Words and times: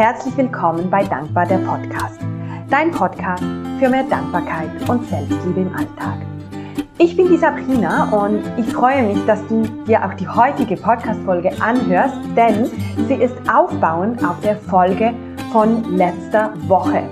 herzlich 0.00 0.34
willkommen 0.38 0.88
bei 0.88 1.04
Dankbar 1.04 1.44
der 1.44 1.58
Podcast. 1.58 2.18
Dein 2.70 2.90
Podcast 2.90 3.44
für 3.78 3.90
mehr 3.90 4.04
Dankbarkeit 4.04 4.70
und 4.88 5.06
Selbstliebe 5.06 5.60
im 5.60 5.76
Alltag. 5.76 6.16
Ich 6.96 7.14
bin 7.14 7.28
die 7.28 7.36
Sabrina 7.36 8.10
und 8.10 8.42
ich 8.56 8.72
freue 8.72 9.02
mich, 9.02 9.22
dass 9.26 9.46
du 9.48 9.60
dir 9.86 10.02
auch 10.02 10.14
die 10.14 10.26
heutige 10.26 10.76
Podcast-Folge 10.76 11.52
anhörst, 11.60 12.16
denn 12.34 12.70
sie 13.08 13.16
ist 13.16 13.34
aufbauend 13.46 14.24
auf 14.24 14.40
der 14.40 14.56
Folge 14.56 15.12
von 15.52 15.94
letzter 15.94 16.54
Woche. 16.66 17.02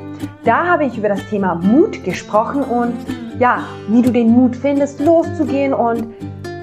Da 0.45 0.67
habe 0.67 0.87
ich 0.87 0.97
über 0.97 1.11
das 1.11 1.21
Thema 1.29 1.57
Mut 1.57 2.03
gesprochen 2.05 2.63
und 2.63 2.95
ja, 3.39 3.65
wie 3.89 4.01
du 4.01 4.11
den 4.11 4.31
Mut 4.31 4.57
findest, 4.57 4.99
loszugehen 5.01 5.75
und 5.75 6.07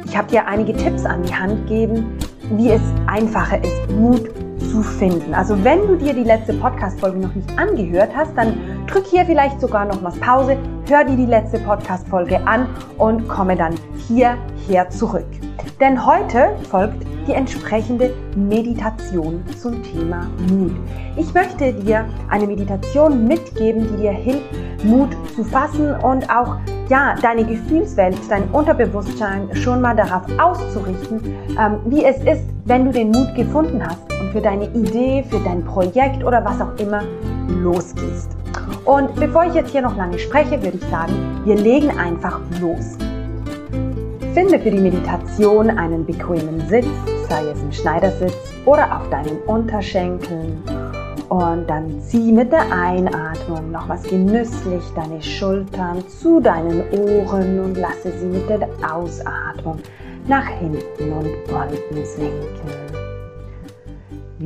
ich 0.06 0.18
habe 0.18 0.28
dir 0.30 0.48
einige 0.48 0.74
Tipps 0.74 1.06
an 1.06 1.22
die 1.22 1.36
Hand 1.36 1.68
gegeben, 1.68 2.18
wie 2.50 2.72
es 2.72 2.82
einfacher 3.06 3.64
ist, 3.64 3.92
Mut 3.92 4.28
zu 4.60 4.82
finden. 4.82 5.34
Also 5.34 5.62
wenn 5.64 5.88
du 5.88 5.96
dir 5.96 6.14
die 6.14 6.24
letzte 6.24 6.54
Podcast-Folge 6.54 7.20
noch 7.20 7.34
nicht 7.34 7.58
angehört 7.58 8.12
hast, 8.16 8.32
dann 8.36 8.58
drück 8.88 9.06
hier 9.06 9.26
vielleicht 9.26 9.60
sogar 9.60 9.86
noch 9.86 10.04
was 10.04 10.18
Pause, 10.20 10.58
hör 10.88 11.04
dir 11.04 11.16
die 11.16 11.26
letzte 11.26 11.60
Podcast-Folge 11.60 12.46
an 12.46 12.68
und 12.98 13.28
komme 13.28 13.56
dann 13.56 13.76
hierher 14.08 14.90
zurück. 14.90 15.28
Denn 15.80 16.06
heute 16.06 16.56
folgt 16.70 17.06
die 17.28 17.34
entsprechende 17.34 18.14
Meditation 18.36 19.44
zum 19.60 19.82
Thema 19.84 20.28
Mut. 20.50 20.72
Ich 21.18 21.34
möchte 21.34 21.74
dir 21.74 22.06
eine 22.30 22.48
Meditation 22.48 23.28
mitgeben, 23.28 23.88
die 23.90 24.02
dir 24.04 24.12
hilft, 24.12 24.46
Mut 24.84 25.10
zu 25.36 25.44
fassen 25.44 25.96
und 25.96 26.30
auch 26.30 26.58
ja, 26.88 27.16
deine 27.22 27.44
Gefühlswelt, 27.44 28.16
dein 28.30 28.44
Unterbewusstsein 28.52 29.50
schon 29.56 29.82
mal 29.82 29.96
darauf 29.96 30.24
auszurichten, 30.38 31.20
ähm, 31.60 31.80
wie 31.86 32.06
es 32.06 32.18
ist, 32.18 32.46
wenn 32.66 32.86
du 32.86 32.92
den 32.92 33.10
Mut 33.10 33.34
gefunden 33.36 33.84
hast 33.84 34.15
für 34.36 34.42
deine 34.42 34.66
Idee, 34.74 35.24
für 35.30 35.40
dein 35.40 35.64
Projekt 35.64 36.22
oder 36.22 36.44
was 36.44 36.60
auch 36.60 36.78
immer 36.78 37.04
losgehst. 37.48 38.36
Und 38.84 39.16
bevor 39.16 39.46
ich 39.46 39.54
jetzt 39.54 39.72
hier 39.72 39.82
noch 39.82 39.96
lange 39.96 40.20
spreche, 40.20 40.62
würde 40.62 40.78
ich 40.78 40.90
sagen, 40.90 41.14
wir 41.46 41.56
legen 41.56 41.98
einfach 41.98 42.42
los. 42.60 42.98
Finde 44.34 44.60
für 44.60 44.72
die 44.72 44.82
Meditation 44.82 45.70
einen 45.70 46.06
bequemen 46.06 46.60
Sitz, 46.68 46.86
sei 47.30 47.44
es 47.46 47.62
im 47.62 47.72
Schneidersitz 47.72 48.36
oder 48.66 48.98
auf 48.98 49.10
deinen 49.10 49.38
Unterschenkeln. 49.48 50.62
Und 51.30 51.70
dann 51.70 52.02
zieh 52.02 52.34
mit 52.34 52.52
der 52.52 52.70
Einatmung 52.74 53.72
noch 53.72 53.88
was 53.88 54.04
genüsslich 54.04 54.84
deine 54.98 55.22
Schultern 55.22 56.04
zu 56.10 56.42
deinen 56.42 56.84
Ohren 56.92 57.62
und 57.62 57.78
lasse 57.78 58.12
sie 58.20 58.28
mit 58.28 58.50
der 58.50 58.68
Ausatmung 58.94 59.80
nach 60.28 60.48
hinten 60.48 61.14
und 61.14 61.30
unten 61.54 62.06
sinken. 62.06 62.85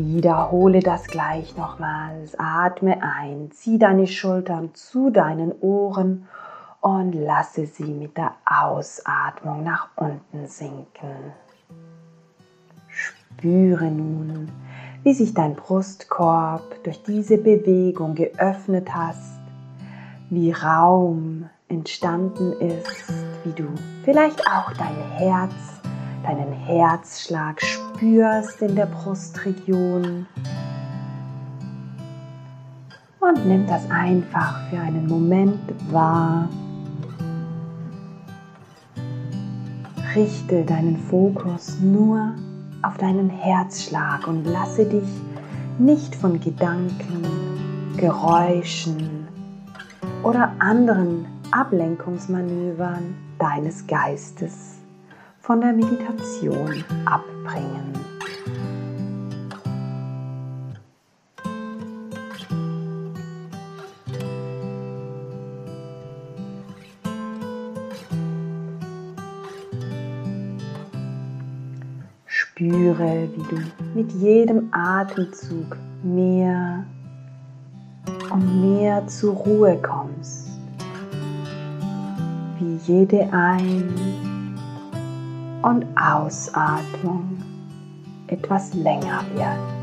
Wiederhole 0.05 0.79
das 0.79 1.07
gleich 1.07 1.57
nochmals. 1.57 2.33
Atme 2.39 3.03
ein, 3.03 3.51
zieh 3.51 3.77
deine 3.77 4.07
Schultern 4.07 4.73
zu 4.73 5.09
deinen 5.09 5.51
Ohren 5.59 6.25
und 6.79 7.11
lasse 7.11 7.65
sie 7.65 7.91
mit 7.93 8.15
der 8.15 8.31
Ausatmung 8.45 9.65
nach 9.65 9.89
unten 9.97 10.47
sinken. 10.47 11.33
Spüre 12.87 13.91
nun, 13.91 14.49
wie 15.03 15.13
sich 15.13 15.33
dein 15.33 15.55
Brustkorb 15.55 16.81
durch 16.83 17.03
diese 17.03 17.37
Bewegung 17.37 18.15
geöffnet 18.15 18.95
hast, 18.95 19.41
wie 20.29 20.53
Raum 20.53 21.49
entstanden 21.67 22.53
ist, 22.53 23.11
wie 23.43 23.51
du 23.51 23.67
vielleicht 24.05 24.47
auch 24.47 24.71
dein 24.77 24.95
Herz, 25.17 25.53
deinen 26.23 26.53
Herzschlag 26.53 27.61
spürst 27.61 27.88
in 28.01 28.75
der 28.75 28.85
Brustregion. 28.85 30.25
Und 33.19 33.45
nimm 33.45 33.67
das 33.67 33.89
einfach 33.91 34.69
für 34.69 34.79
einen 34.79 35.05
Moment 35.07 35.59
wahr. 35.91 36.47
Richte 40.15 40.63
deinen 40.63 40.97
Fokus 40.97 41.77
nur 41.81 42.33
auf 42.83 42.97
deinen 42.97 43.29
Herzschlag 43.29 44.25
und 44.27 44.45
lasse 44.45 44.85
dich 44.85 45.09
nicht 45.77 46.15
von 46.15 46.39
Gedanken, 46.39 47.25
Geräuschen 47.97 49.27
oder 50.23 50.53
anderen 50.59 51.25
Ablenkungsmanövern 51.51 53.15
deines 53.37 53.85
Geistes 53.87 54.78
von 55.49 55.61
der 55.61 55.73
Meditation 55.73 56.83
abbringen. 57.05 57.91
Spüre, 72.27 73.27
wie 73.33 73.55
du 73.55 73.59
mit 73.95 74.11
jedem 74.21 74.69
Atemzug 74.71 75.75
mehr 76.03 76.85
und 78.29 78.61
mehr 78.61 79.07
zur 79.07 79.33
Ruhe 79.33 79.81
kommst. 79.81 80.51
Wie 82.59 82.75
jede 82.85 83.33
Ein- 83.33 84.28
und 85.61 85.85
Ausatmung 85.95 87.37
etwas 88.27 88.73
länger 88.73 89.23
wird. 89.33 89.79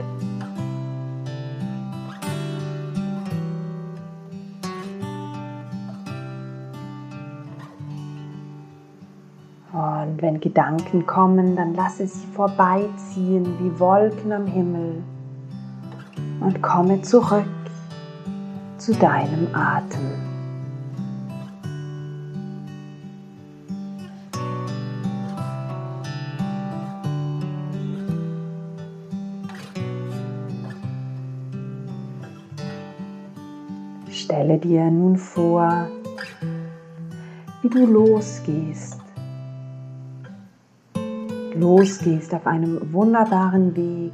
Und 9.73 10.23
wenn 10.23 10.41
Gedanken 10.41 11.05
kommen, 11.07 11.57
dann 11.57 11.75
lasse 11.75 12.07
sie 12.07 12.27
vorbeiziehen 12.29 13.47
wie 13.59 13.79
Wolken 13.79 14.33
am 14.33 14.47
Himmel 14.47 15.03
und 16.41 16.63
komme 16.63 17.03
zurück 17.03 17.45
zu 18.79 18.95
deinem 18.95 19.49
Atem. 19.53 20.26
Stelle 34.37 34.59
dir 34.59 34.91
nun 34.91 35.17
vor, 35.17 35.89
wie 37.63 37.71
du 37.71 37.87
losgehst 37.87 39.01
losgehst 41.55 42.35
auf 42.35 42.47
einem 42.47 42.93
wunderbaren 42.93 43.75
Weg. 43.75 44.13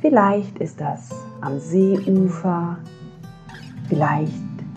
Vielleicht 0.00 0.58
ist 0.58 0.80
das 0.80 1.10
am 1.42 1.60
Seeufer, 1.60 2.76
vielleicht 3.88 4.32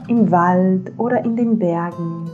im 0.07 0.29
Wald 0.29 0.93
oder 0.97 1.25
in 1.25 1.35
den 1.35 1.57
Bergen. 1.57 2.29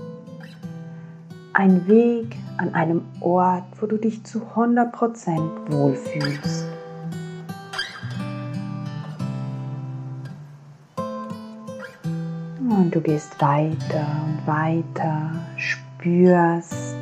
Ein 1.54 1.88
Weg 1.88 2.36
an 2.58 2.74
einem 2.74 3.04
Ort, 3.22 3.64
wo 3.80 3.86
du 3.86 3.96
dich 3.96 4.26
zu 4.26 4.42
100% 4.58 5.40
wohlfühlst. 5.70 6.73
Und 12.84 12.94
du 12.94 13.00
gehst 13.00 13.40
weiter 13.40 14.06
und 14.26 14.46
weiter, 14.46 15.32
spürst, 15.56 16.98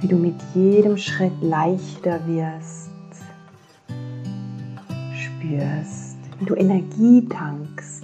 wie 0.00 0.08
du 0.08 0.16
mit 0.16 0.34
jedem 0.54 0.96
Schritt 0.96 1.42
leichter 1.42 2.26
wirst. 2.26 2.88
Spürst, 5.14 6.16
wie 6.38 6.44
du 6.46 6.54
Energie 6.54 7.28
tankst 7.28 8.02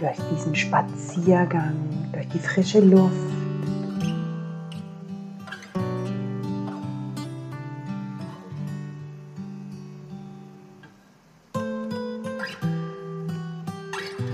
durch 0.00 0.16
diesen 0.32 0.56
Spaziergang, 0.56 1.76
durch 2.14 2.28
die 2.28 2.38
frische 2.38 2.80
Luft. 2.80 3.39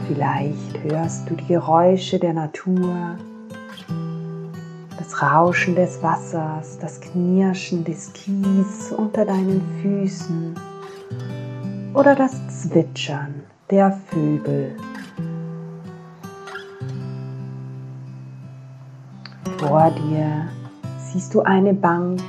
Vielleicht 0.06 0.82
hörst 0.84 1.28
du 1.28 1.34
die 1.34 1.46
Geräusche 1.46 2.18
der 2.18 2.32
Natur 2.32 3.16
Rauschen 5.22 5.74
des 5.74 6.02
Wassers, 6.02 6.78
das 6.78 7.00
Knirschen 7.00 7.84
des 7.84 8.12
Kies 8.12 8.92
unter 8.92 9.24
deinen 9.24 9.62
Füßen 9.80 10.54
oder 11.94 12.14
das 12.14 12.32
Zwitschern 12.48 13.34
der 13.70 13.92
Vögel. 13.92 14.76
Vor 19.58 19.90
dir 19.90 20.48
siehst 20.98 21.34
du 21.34 21.40
eine 21.40 21.72
Bank, 21.72 22.20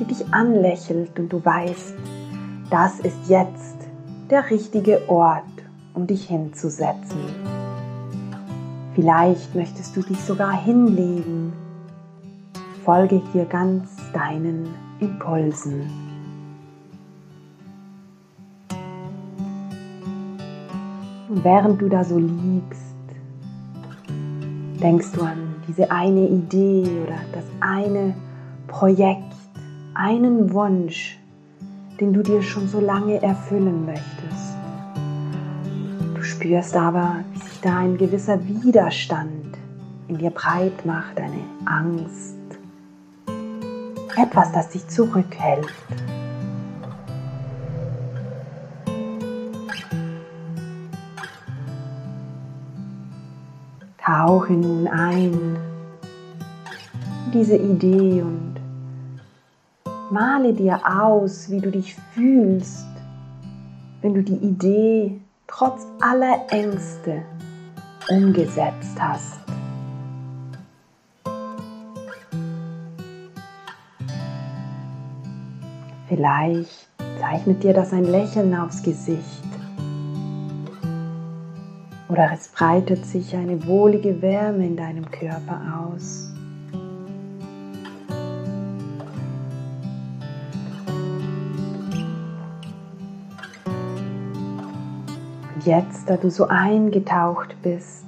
die 0.00 0.04
dich 0.04 0.26
anlächelt 0.34 1.16
und 1.20 1.32
du 1.32 1.44
weißt, 1.44 1.94
das 2.68 2.98
ist 2.98 3.28
jetzt 3.28 3.76
der 4.28 4.50
richtige 4.50 5.08
Ort, 5.08 5.44
um 5.96 6.06
dich 6.06 6.28
hinzusetzen. 6.28 7.18
Vielleicht 8.94 9.54
möchtest 9.54 9.96
du 9.96 10.02
dich 10.02 10.20
sogar 10.20 10.52
hinlegen. 10.52 11.52
Folge 12.84 13.20
hier 13.32 13.46
ganz 13.46 13.90
deinen 14.12 14.68
Impulsen. 15.00 15.90
Und 21.28 21.42
während 21.42 21.80
du 21.80 21.88
da 21.88 22.04
so 22.04 22.18
liegst, 22.18 22.94
denkst 24.80 25.12
du 25.12 25.22
an 25.22 25.56
diese 25.66 25.90
eine 25.90 26.28
Idee 26.28 26.88
oder 27.04 27.18
das 27.32 27.44
eine 27.60 28.14
Projekt, 28.68 29.34
einen 29.94 30.52
Wunsch, 30.52 31.18
den 32.00 32.12
du 32.12 32.22
dir 32.22 32.42
schon 32.42 32.68
so 32.68 32.80
lange 32.80 33.22
erfüllen 33.22 33.86
möchtest. 33.86 34.45
Spürst 36.46 36.76
aber, 36.76 37.24
wie 37.32 37.40
sich 37.40 37.60
da 37.60 37.78
ein 37.78 37.98
gewisser 37.98 38.38
Widerstand 38.46 39.58
in 40.06 40.18
dir 40.18 40.30
breit 40.30 40.86
macht, 40.86 41.18
eine 41.18 41.40
Angst, 41.64 42.36
etwas, 44.16 44.52
das 44.52 44.68
dich 44.68 44.86
zurückhält. 44.86 45.66
Tauche 53.98 54.52
nun 54.52 54.86
ein 54.86 55.32
in 57.24 57.32
diese 57.32 57.56
Idee 57.56 58.22
und 58.22 58.54
Male 60.12 60.52
dir 60.52 60.80
aus, 60.86 61.50
wie 61.50 61.60
du 61.60 61.72
dich 61.72 61.96
fühlst, 62.14 62.86
wenn 64.00 64.14
du 64.14 64.22
die 64.22 64.36
Idee 64.36 65.20
trotz 65.46 65.86
aller 66.00 66.46
Ängste 66.50 67.22
umgesetzt 68.08 69.00
hast. 69.00 69.40
Vielleicht 76.08 76.88
zeichnet 77.20 77.62
dir 77.62 77.74
das 77.74 77.92
ein 77.92 78.04
Lächeln 78.04 78.54
aufs 78.54 78.82
Gesicht. 78.82 79.44
Oder 82.08 82.30
es 82.32 82.48
breitet 82.48 83.04
sich 83.04 83.34
eine 83.34 83.66
wohlige 83.66 84.22
Wärme 84.22 84.64
in 84.64 84.76
deinem 84.76 85.10
Körper 85.10 85.90
aus. 85.92 86.35
Jetzt, 95.66 96.08
da 96.08 96.16
du 96.16 96.30
so 96.30 96.46
eingetaucht 96.46 97.56
bist, 97.62 98.06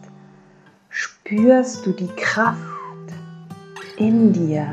spürst 0.89 1.85
du 1.85 1.93
die 1.93 2.09
Kraft 2.17 2.59
in 3.97 4.33
dir, 4.33 4.67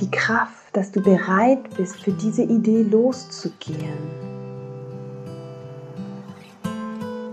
die 0.00 0.10
Kraft, 0.10 0.76
dass 0.76 0.90
du 0.90 1.00
bereit 1.00 1.74
bist, 1.76 2.00
für 2.02 2.12
diese 2.12 2.42
Idee 2.42 2.82
loszugehen. 2.82 3.98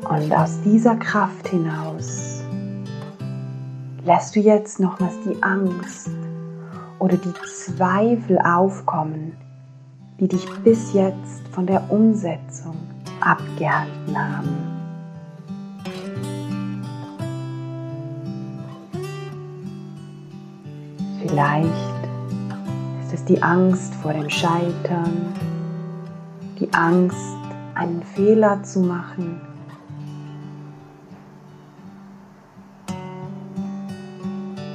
Und 0.08 0.34
aus 0.34 0.60
dieser 0.62 0.96
Kraft 0.96 1.48
hinaus 1.48 2.44
lässt 4.04 4.36
du 4.36 4.40
jetzt 4.40 4.80
nochmals 4.80 5.16
die 5.26 5.42
Angst 5.44 6.10
oder 7.00 7.16
die 7.18 7.34
Zweifel 7.46 8.40
aufkommen, 8.40 9.36
die 10.20 10.28
dich 10.28 10.48
bis 10.64 10.94
jetzt 10.94 11.48
von 11.52 11.66
der 11.66 11.90
Umsetzung 11.92 12.69
abgehalten 13.22 14.18
haben. 14.18 14.70
Vielleicht 21.22 21.66
ist 23.04 23.14
es 23.14 23.26
die 23.26 23.42
Angst 23.42 23.94
vor 23.96 24.14
dem 24.14 24.30
Scheitern, 24.30 25.34
die 26.60 26.72
Angst, 26.74 27.38
einen 27.76 28.04
Fehler 28.04 28.62
zu 28.64 28.82
machen. 28.82 29.40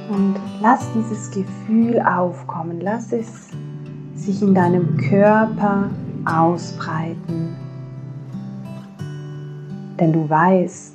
Und 0.09 0.35
lass 0.61 0.87
dieses 0.93 1.29
Gefühl 1.31 1.99
aufkommen, 1.99 2.79
lass 2.81 3.11
es 3.11 3.49
sich 4.15 4.41
in 4.41 4.55
deinem 4.55 4.97
Körper 4.97 5.89
ausbreiten 6.25 7.64
denn 9.99 10.11
du 10.11 10.29
weißt, 10.29 10.93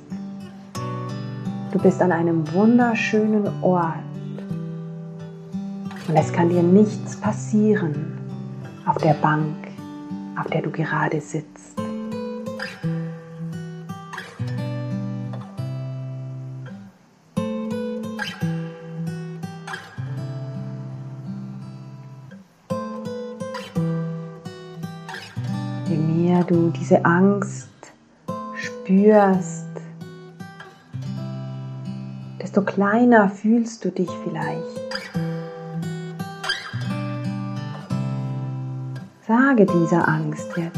du 1.71 1.79
bist 1.79 2.01
an 2.01 2.11
einem 2.11 2.51
wunderschönen 2.53 3.47
Ort 3.61 3.95
und 6.07 6.15
es 6.15 6.31
kann 6.31 6.49
dir 6.49 6.63
nichts 6.63 7.15
passieren 7.15 8.17
auf 8.85 8.97
der 8.97 9.13
Bank, 9.15 9.55
auf 10.39 10.47
der 10.47 10.61
du 10.61 10.69
gerade 10.69 11.19
sitzt. 11.19 11.79
Je 25.87 25.97
mehr 25.97 26.43
du 26.43 26.69
diese 26.69 27.03
Angst 27.03 27.70
spürst, 28.91 29.67
desto 32.41 32.61
kleiner 32.61 33.29
fühlst 33.29 33.85
du 33.85 33.89
dich 33.89 34.09
vielleicht. 34.23 35.15
Sage 39.25 39.65
dieser 39.65 40.05
Angst 40.07 40.49
jetzt, 40.57 40.77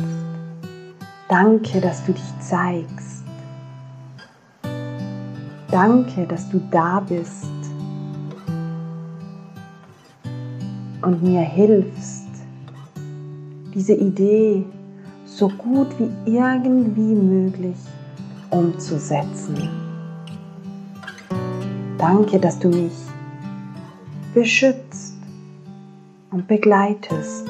danke, 1.27 1.81
dass 1.81 2.05
du 2.05 2.13
dich 2.13 2.39
zeigst. 2.39 3.23
Danke, 5.71 6.27
dass 6.27 6.47
du 6.51 6.61
da 6.69 6.99
bist 6.99 7.47
und 11.01 11.23
mir 11.23 11.41
hilfst, 11.41 12.27
diese 13.73 13.93
Idee 13.93 14.63
so 15.25 15.49
gut 15.49 15.87
wie 15.97 16.31
irgendwie 16.31 17.15
möglich 17.15 17.77
umzusetzen. 18.53 19.69
Danke, 21.97 22.39
dass 22.39 22.59
du 22.59 22.69
mich 22.69 22.93
beschützt 24.33 25.15
und 26.31 26.47
begleitest. 26.47 27.47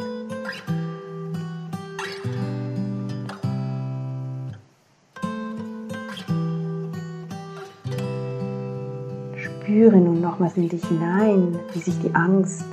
Spüre 9.38 9.98
nun 9.98 10.22
nochmals 10.22 10.56
in 10.58 10.70
dich 10.70 10.86
hinein, 10.86 11.60
wie 11.74 11.80
sich 11.80 12.00
die 12.00 12.14
Angst 12.14 12.66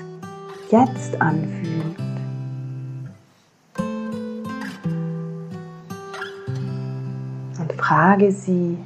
jetzt 0.70 1.20
anfühlt. 1.20 2.09
Frage 7.90 8.30
sie, 8.30 8.78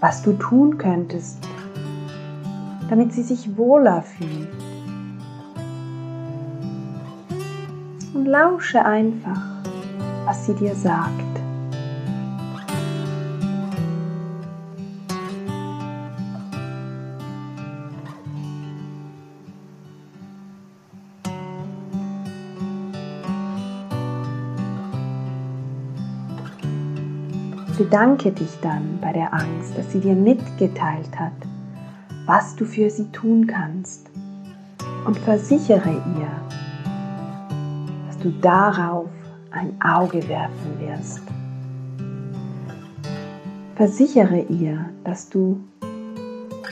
was 0.00 0.20
du 0.20 0.34
tun 0.34 0.76
könntest, 0.76 1.38
damit 2.90 3.14
sie 3.14 3.22
sich 3.22 3.56
wohler 3.56 4.02
fühlt. 4.02 4.50
Und 8.12 8.26
lausche 8.26 8.84
einfach, 8.84 9.40
was 10.26 10.44
sie 10.44 10.52
dir 10.56 10.74
sagt. 10.74 11.27
Bedanke 27.78 28.32
dich 28.32 28.58
dann 28.60 28.98
bei 29.00 29.12
der 29.12 29.32
Angst, 29.32 29.78
dass 29.78 29.92
sie 29.92 30.00
dir 30.00 30.16
mitgeteilt 30.16 31.16
hat, 31.16 31.30
was 32.26 32.56
du 32.56 32.64
für 32.64 32.90
sie 32.90 33.08
tun 33.12 33.46
kannst 33.46 34.10
und 35.06 35.16
versichere 35.16 35.88
ihr, 35.88 36.30
dass 38.08 38.18
du 38.18 38.30
darauf 38.40 39.08
ein 39.52 39.80
Auge 39.80 40.28
werfen 40.28 40.80
wirst. 40.80 41.22
Versichere 43.76 44.40
ihr, 44.48 44.86
dass 45.04 45.28
du 45.28 45.60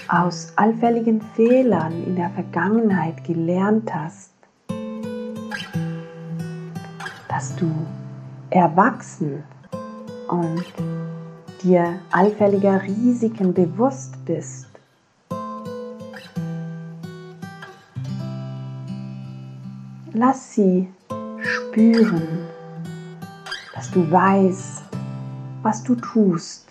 aus 0.08 0.52
allfälligen 0.56 1.20
Fehlern 1.36 2.02
in 2.04 2.16
der 2.16 2.30
Vergangenheit 2.30 3.22
gelernt 3.22 3.94
hast, 3.94 4.32
dass 7.28 7.54
du 7.54 7.70
erwachsen 8.50 9.44
und 10.28 10.64
dir 11.62 11.98
allfälliger 12.10 12.82
Risiken 12.82 13.52
bewusst 13.54 14.12
bist, 14.24 14.68
lass 20.12 20.54
sie 20.54 20.88
spüren, 21.40 22.46
dass 23.74 23.90
du 23.90 24.10
weißt, 24.10 24.84
was 25.62 25.82
du 25.84 25.94
tust. 25.96 26.66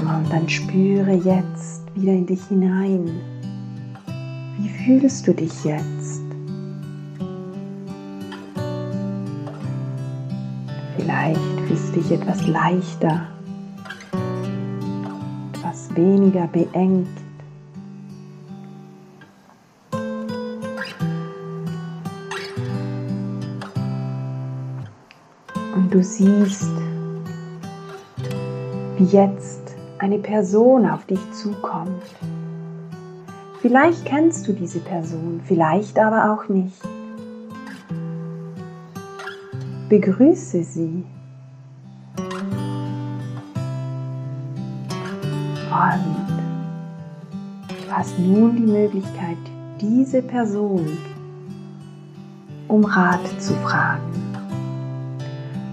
Und 0.00 0.32
dann 0.32 0.48
spüre 0.48 1.12
jetzt 1.12 1.82
wieder 1.94 2.12
in 2.12 2.26
dich 2.26 2.44
hinein. 2.46 3.37
Wie 4.68 4.84
fühlst 4.84 5.26
du 5.26 5.32
dich 5.32 5.64
jetzt? 5.64 6.20
Vielleicht 10.96 11.40
fühlst 11.66 11.88
du 11.88 12.00
dich 12.00 12.12
etwas 12.12 12.46
leichter, 12.46 13.28
etwas 15.54 15.96
weniger 15.96 16.46
beengt. 16.48 17.08
Und 25.74 25.94
du 25.94 26.04
siehst, 26.04 26.72
wie 28.98 29.04
jetzt 29.04 29.74
eine 29.98 30.18
Person 30.18 30.86
auf 30.86 31.06
dich 31.06 31.20
zukommt. 31.32 32.02
Vielleicht 33.60 34.04
kennst 34.04 34.46
du 34.46 34.52
diese 34.52 34.78
Person, 34.78 35.40
vielleicht 35.44 35.98
aber 35.98 36.32
auch 36.32 36.48
nicht. 36.48 36.80
Begrüße 39.88 40.62
sie. 40.62 41.04
Und 45.70 46.04
du 47.68 47.90
hast 47.90 48.18
nun 48.18 48.56
die 48.56 48.72
Möglichkeit, 48.72 49.38
diese 49.80 50.22
Person 50.22 50.98
um 52.68 52.84
Rat 52.84 53.26
zu 53.40 53.54
fragen. 53.54 54.12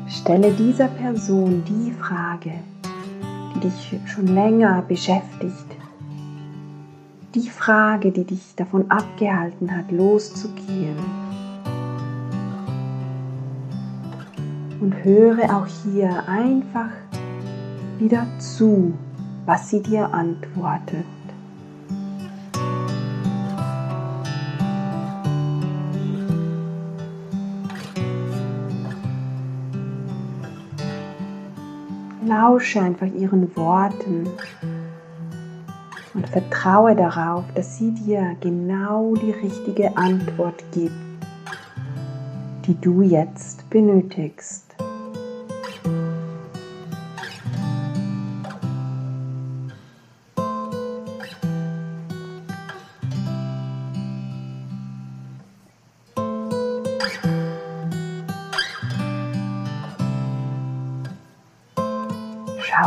Stelle 0.08 0.52
dieser 0.52 0.88
Person 0.88 1.64
die 1.68 1.92
Frage, 1.92 2.54
die 3.54 3.60
dich 3.60 4.00
schon 4.06 4.28
länger 4.28 4.82
beschäftigt. 4.88 5.75
Die 7.36 7.50
Frage, 7.50 8.14
die 8.14 8.24
dich 8.24 8.56
davon 8.56 8.90
abgehalten 8.90 9.70
hat, 9.76 9.92
loszugehen. 9.92 10.96
Und 14.80 15.04
höre 15.04 15.44
auch 15.54 15.68
hier 15.84 16.30
einfach 16.30 16.92
wieder 18.00 18.26
zu, 18.40 18.94
was 19.46 19.70
sie 19.70 19.84
dir 19.84 20.14
antwortet. 20.14 21.04
Lausche 32.26 32.82
einfach 32.82 33.08
ihren 33.14 33.54
Worten 33.58 34.26
und 36.16 36.28
vertraue 36.30 36.96
darauf, 36.96 37.44
dass 37.54 37.78
sie 37.78 37.92
dir 37.92 38.36
genau 38.40 39.14
die 39.16 39.32
richtige 39.32 39.96
Antwort 39.98 40.64
gibt, 40.72 40.94
die 42.66 42.76
du 42.82 43.02
jetzt 43.02 43.70
benötigst. 43.70 44.65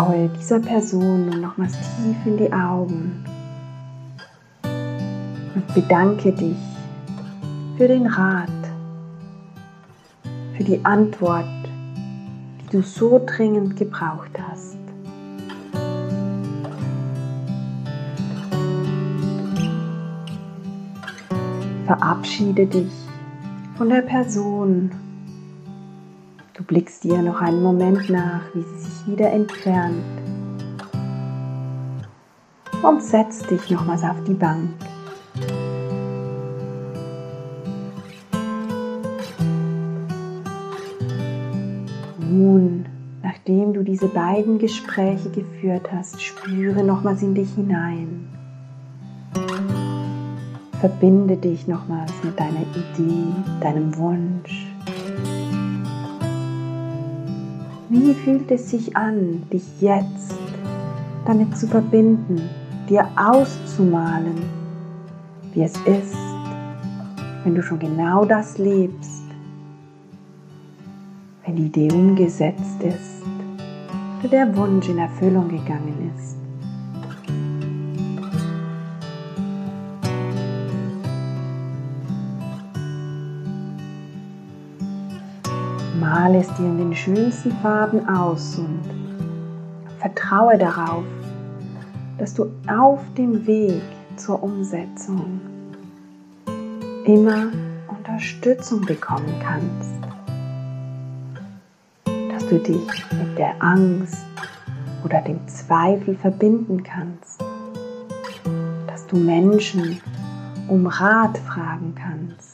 Schaue 0.09 0.31
dieser 0.41 0.59
Person 0.59 1.27
nun 1.27 1.43
nochmals 1.43 1.75
tief 1.75 2.17
in 2.25 2.39
die 2.39 2.51
Augen 2.51 3.23
und 4.63 5.75
bedanke 5.75 6.33
dich 6.33 6.57
für 7.77 7.89
den 7.89 8.07
Rat, 8.07 8.49
für 10.57 10.65
die 10.65 10.83
Antwort, 10.83 11.45
die 12.63 12.71
du 12.71 12.83
so 12.83 13.21
dringend 13.27 13.77
gebraucht 13.77 14.31
hast. 14.49 14.79
Verabschiede 21.85 22.65
dich 22.65 22.93
von 23.77 23.91
der 23.91 24.03
Person, 24.03 24.91
Du 26.59 26.65
blickst 26.65 27.05
ihr 27.05 27.23
noch 27.23 27.41
einen 27.41 27.63
Moment 27.63 28.11
nach, 28.11 28.43
wie 28.53 28.63
sie 28.63 28.79
sich 28.81 29.07
wieder 29.07 29.31
entfernt 29.31 30.03
und 32.83 33.01
setzt 33.01 33.49
dich 33.49 33.71
nochmals 33.71 34.03
auf 34.03 34.17
die 34.27 34.35
Bank. 34.35 34.69
Nun, 42.19 42.87
nachdem 43.23 43.73
du 43.73 43.85
diese 43.85 44.09
beiden 44.09 44.59
Gespräche 44.59 45.31
geführt 45.31 45.89
hast, 45.93 46.21
spüre 46.21 46.83
nochmals 46.83 47.23
in 47.23 47.37
dich 47.37 47.55
hinein. 47.55 48.29
Verbinde 50.81 51.37
dich 51.37 51.69
nochmals 51.69 52.13
mit 52.25 52.37
deiner 52.41 52.63
Idee, 52.75 53.33
deinem 53.61 53.97
Wunsch. 53.97 54.68
Wie 57.91 58.13
fühlt 58.13 58.51
es 58.51 58.71
sich 58.71 58.95
an, 58.95 59.45
dich 59.51 59.81
jetzt 59.81 60.35
damit 61.25 61.57
zu 61.57 61.67
verbinden, 61.67 62.39
dir 62.87 63.09
auszumalen, 63.17 64.37
wie 65.55 65.63
es 65.63 65.73
ist, 65.87 66.17
wenn 67.45 67.55
du 67.55 67.63
schon 67.63 67.79
genau 67.79 68.27
das 68.27 68.59
lebst, 68.59 69.23
wenn 71.47 71.57
die 71.57 71.67
Idee 71.67 71.91
umgesetzt 71.91 72.83
ist 72.83 73.23
oder 74.21 74.29
der 74.29 74.57
Wunsch 74.57 74.91
in 74.91 74.99
Erfüllung 74.99 75.49
gegangen 75.49 76.13
ist? 76.15 76.48
Male 86.11 86.39
es 86.39 86.49
dir 86.55 86.65
in 86.65 86.79
den 86.79 86.95
schönsten 86.95 87.53
Farben 87.61 88.09
aus 88.09 88.57
und 88.57 88.81
vertraue 89.99 90.57
darauf, 90.57 91.05
dass 92.17 92.33
du 92.33 92.51
auf 92.67 93.01
dem 93.19 93.47
Weg 93.47 93.83
zur 94.17 94.43
Umsetzung 94.43 95.39
immer 97.05 97.49
Unterstützung 97.89 98.81
bekommen 98.87 99.35
kannst. 99.43 100.01
Dass 102.33 102.47
du 102.47 102.59
dich 102.59 103.05
mit 103.13 103.37
der 103.37 103.63
Angst 103.63 104.25
oder 105.05 105.21
dem 105.21 105.47
Zweifel 105.47 106.17
verbinden 106.17 106.83
kannst. 106.83 107.45
Dass 108.87 109.07
du 109.09 109.19
Menschen 109.19 110.01
um 110.69 110.87
Rat 110.87 111.37
fragen 111.37 111.95
kannst 111.95 112.48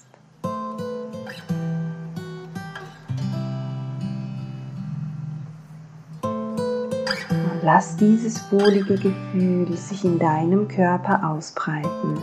lass 7.64 7.96
dieses 7.96 8.52
wohlige 8.52 8.94
Gefühl 8.96 9.74
sich 9.74 10.04
in 10.04 10.18
deinem 10.18 10.68
Körper 10.68 11.30
ausbreiten. 11.30 12.18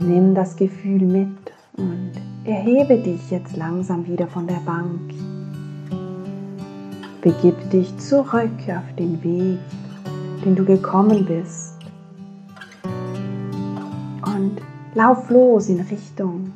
Nimm 0.00 0.34
das 0.34 0.56
Gefühl 0.56 1.02
mit 1.02 1.28
und 1.76 2.12
erhebe 2.44 2.96
dich 2.96 3.30
jetzt 3.30 3.56
langsam 3.56 4.06
wieder 4.06 4.26
von 4.26 4.46
der 4.46 4.60
Bank. 4.64 5.12
Begib 7.20 7.70
dich 7.70 7.94
zurück 7.98 8.50
auf 8.68 8.96
den 8.98 9.22
Weg, 9.22 9.58
den 10.42 10.56
du 10.56 10.64
gekommen 10.64 11.26
bist. 11.26 11.74
Lauf 14.96 15.28
los 15.28 15.68
in 15.68 15.80
Richtung 15.80 16.52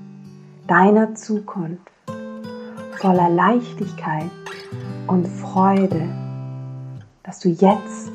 deiner 0.69 1.13
Zukunft. 1.17 1.91
voller 3.01 3.29
Leichtigkeit 3.29 4.31
und 5.09 5.27
Freude, 5.27 6.09
dass 7.25 7.41
du 7.41 7.49
jetzt 7.49 8.13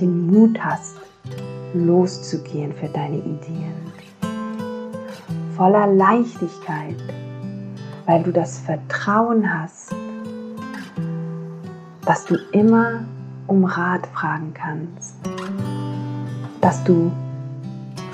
den 0.00 0.26
Mut 0.26 0.58
hast, 0.60 0.96
loszugehen 1.74 2.72
für 2.72 2.88
deine 2.88 3.18
Ideen. 3.18 3.74
Voller 5.56 5.86
Leichtigkeit, 5.86 6.96
weil 8.06 8.24
du 8.24 8.32
das 8.32 8.58
Vertrauen 8.58 9.44
hast, 9.52 9.94
dass 12.04 12.24
du 12.24 12.34
immer 12.50 13.04
um 13.46 13.64
Rat 13.64 14.08
fragen 14.08 14.52
kannst, 14.54 15.14
dass 16.60 16.82
du 16.82 17.12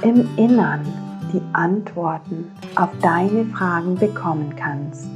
im 0.02 0.28
Innern 0.36 1.05
die 1.32 1.42
Antworten 1.52 2.50
auf 2.76 2.90
deine 3.00 3.44
Fragen 3.46 3.94
bekommen 3.96 4.54
kannst. 4.56 5.06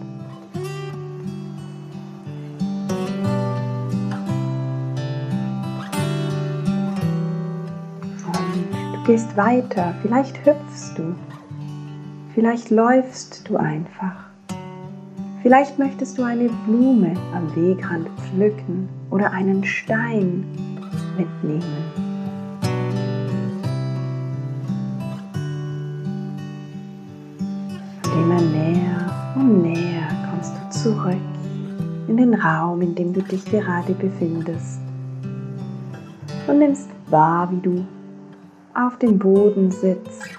Und 8.26 8.94
du 8.94 9.04
gehst 9.04 9.36
weiter, 9.36 9.94
vielleicht 10.02 10.44
hüpfst 10.44 10.94
du, 10.96 11.14
vielleicht 12.34 12.70
läufst 12.70 13.48
du 13.48 13.56
einfach. 13.56 14.30
Vielleicht 15.42 15.78
möchtest 15.78 16.18
du 16.18 16.22
eine 16.22 16.50
Blume 16.66 17.14
am 17.34 17.54
Wegrand 17.56 18.08
pflücken 18.20 18.88
oder 19.10 19.32
einen 19.32 19.64
Stein 19.64 20.44
mitnehmen. 21.16 21.99
Zurück 31.00 31.16
in 32.08 32.16
den 32.16 32.34
Raum, 32.34 32.82
in 32.82 32.94
dem 32.94 33.12
du 33.12 33.22
dich 33.22 33.44
gerade 33.44 33.92
befindest. 33.94 34.80
Und 36.46 36.58
nimmst 36.58 36.88
wahr, 37.08 37.50
wie 37.50 37.60
du 37.60 37.86
auf 38.74 38.98
dem 38.98 39.18
Boden 39.18 39.70
sitzt. 39.70 40.38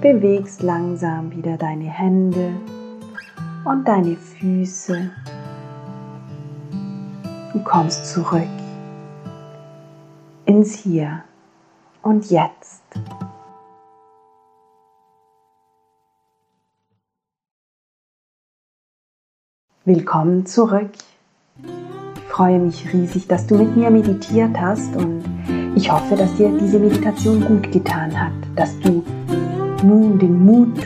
Bewegst 0.00 0.62
langsam 0.62 1.30
wieder 1.32 1.56
deine 1.56 1.86
Hände 1.86 2.52
und 3.64 3.86
deine 3.86 4.16
Füße. 4.16 5.10
Du 7.52 7.58
kommst 7.64 8.12
zurück 8.12 8.42
ins 10.44 10.74
Hier 10.74 11.22
und 12.02 12.30
Jetzt. 12.30 12.82
Willkommen 19.88 20.44
zurück. 20.44 20.90
Ich 21.62 22.22
freue 22.28 22.58
mich 22.58 22.92
riesig, 22.92 23.26
dass 23.26 23.46
du 23.46 23.54
mit 23.54 23.74
mir 23.74 23.90
meditiert 23.90 24.54
hast 24.60 24.94
und 24.94 25.24
ich 25.76 25.90
hoffe, 25.90 26.14
dass 26.14 26.34
dir 26.34 26.50
diese 26.60 26.78
Meditation 26.78 27.42
gut 27.42 27.72
getan 27.72 28.12
hat, 28.12 28.34
dass 28.54 28.78
du 28.80 29.02
nun 29.82 30.18
den 30.18 30.44
Mut 30.44 30.76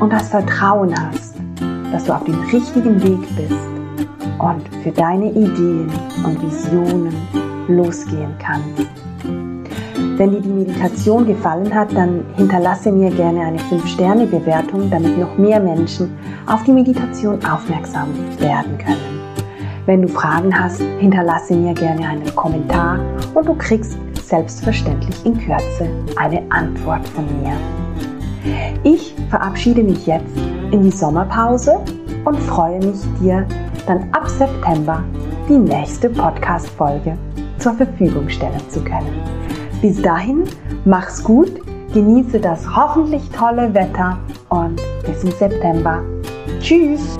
und 0.00 0.10
das 0.10 0.30
Vertrauen 0.30 0.94
hast, 0.98 1.34
dass 1.92 2.04
du 2.04 2.14
auf 2.14 2.24
dem 2.24 2.40
richtigen 2.44 3.02
Weg 3.02 3.20
bist 3.36 3.68
und 4.38 4.82
für 4.82 4.92
deine 4.92 5.30
Ideen 5.30 5.90
und 6.24 6.42
Visionen 6.42 7.12
losgehen 7.68 8.32
kannst. 8.38 9.01
Wenn 10.16 10.30
dir 10.30 10.40
die 10.42 10.48
Meditation 10.48 11.26
gefallen 11.26 11.74
hat, 11.74 11.96
dann 11.96 12.24
hinterlasse 12.36 12.92
mir 12.92 13.10
gerne 13.10 13.40
eine 13.40 13.58
5-Sterne-Bewertung, 13.58 14.90
damit 14.90 15.18
noch 15.18 15.38
mehr 15.38 15.58
Menschen 15.58 16.14
auf 16.46 16.62
die 16.64 16.72
Meditation 16.72 17.38
aufmerksam 17.46 18.08
werden 18.38 18.76
können. 18.76 19.20
Wenn 19.86 20.02
du 20.02 20.08
Fragen 20.08 20.56
hast, 20.56 20.82
hinterlasse 21.00 21.54
mir 21.54 21.72
gerne 21.72 22.06
einen 22.06 22.36
Kommentar 22.36 23.00
und 23.34 23.48
du 23.48 23.54
kriegst 23.54 23.96
selbstverständlich 24.22 25.16
in 25.24 25.38
Kürze 25.38 25.88
eine 26.16 26.42
Antwort 26.50 27.08
von 27.08 27.24
mir. 27.40 27.52
Ich 28.84 29.14
verabschiede 29.30 29.82
mich 29.82 30.06
jetzt 30.06 30.36
in 30.72 30.82
die 30.82 30.90
Sommerpause 30.90 31.80
und 32.24 32.38
freue 32.38 32.78
mich, 32.78 33.00
dir 33.20 33.46
dann 33.86 34.08
ab 34.12 34.28
September 34.28 35.02
die 35.48 35.58
nächste 35.58 36.10
Podcast-Folge 36.10 37.16
zur 37.58 37.72
Verfügung 37.72 38.28
stellen 38.28 38.68
zu 38.68 38.80
können. 38.84 39.41
Bis 39.82 40.00
dahin, 40.00 40.44
mach's 40.84 41.24
gut, 41.24 41.50
genieße 41.92 42.38
das 42.38 42.64
hoffentlich 42.76 43.28
tolle 43.30 43.74
Wetter 43.74 44.16
und 44.48 44.80
bis 45.04 45.24
im 45.24 45.32
September. 45.32 46.00
Tschüss! 46.60 47.18